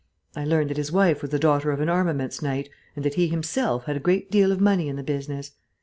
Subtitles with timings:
[0.35, 3.27] I learnt that his wife was the daughter of an armaments knight, and that he
[3.27, 5.51] himself had a great deal of money in the business.